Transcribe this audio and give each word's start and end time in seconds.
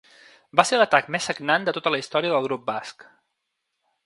Va 0.59 0.63
ser 0.69 0.79
l’atac 0.79 1.11
més 1.15 1.27
sagnant 1.31 1.67
de 1.69 1.75
tota 1.79 1.93
la 1.97 2.01
història 2.05 2.35
del 2.37 2.49
grup 2.51 2.65
basc. 2.73 3.07